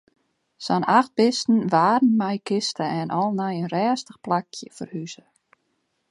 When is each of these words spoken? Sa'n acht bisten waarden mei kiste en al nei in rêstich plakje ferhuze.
Sa'n 0.67 0.85
acht 0.99 1.11
bisten 1.19 1.59
waarden 1.75 2.13
mei 2.21 2.37
kiste 2.47 2.85
en 2.99 3.09
al 3.19 3.29
nei 3.39 3.53
in 3.61 3.71
rêstich 3.75 4.17
plakje 4.25 4.67
ferhuze. 4.77 5.23